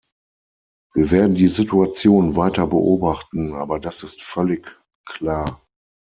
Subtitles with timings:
[0.95, 5.61] Wir werden die Situation weiter beobachten, aber das ist völlig klar.